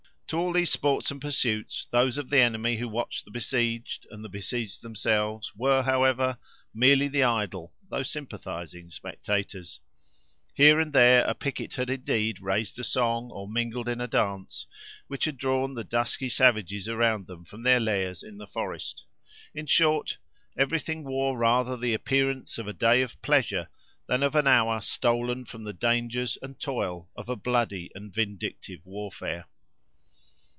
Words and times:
To 0.33 0.37
all 0.37 0.53
these 0.53 0.71
sports 0.71 1.11
and 1.11 1.19
pursuits, 1.19 1.87
those 1.91 2.17
of 2.17 2.29
the 2.29 2.37
enemy 2.39 2.77
who 2.77 2.87
watched 2.87 3.25
the 3.25 3.31
besieged, 3.31 4.07
and 4.09 4.23
the 4.23 4.29
besieged 4.29 4.81
themselves, 4.81 5.53
were, 5.57 5.83
however, 5.83 6.37
merely 6.73 7.09
the 7.09 7.23
idle 7.23 7.73
though 7.89 8.01
sympathizing 8.03 8.91
spectators. 8.91 9.81
Here 10.53 10.79
and 10.79 10.93
there 10.93 11.25
a 11.25 11.35
picket 11.35 11.73
had, 11.73 11.89
indeed, 11.89 12.39
raised 12.39 12.79
a 12.79 12.83
song, 12.85 13.29
or 13.29 13.45
mingled 13.45 13.89
in 13.89 13.99
a 13.99 14.07
dance, 14.07 14.67
which 15.07 15.25
had 15.25 15.35
drawn 15.35 15.73
the 15.73 15.83
dusky 15.83 16.29
savages 16.29 16.87
around 16.87 17.27
them, 17.27 17.43
from 17.43 17.63
their 17.63 17.81
lairs 17.81 18.23
in 18.23 18.37
the 18.37 18.47
forest. 18.47 19.03
In 19.53 19.65
short, 19.65 20.17
everything 20.57 21.03
wore 21.03 21.37
rather 21.37 21.75
the 21.75 21.93
appearance 21.93 22.57
of 22.57 22.69
a 22.69 22.73
day 22.73 23.01
of 23.01 23.21
pleasure, 23.21 23.67
than 24.07 24.23
of 24.23 24.35
an 24.35 24.47
hour 24.47 24.79
stolen 24.79 25.43
from 25.43 25.65
the 25.65 25.73
dangers 25.73 26.37
and 26.41 26.57
toil 26.57 27.09
of 27.17 27.27
a 27.27 27.35
bloody 27.35 27.91
and 27.93 28.13
vindictive 28.13 28.85
warfare. 28.85 29.43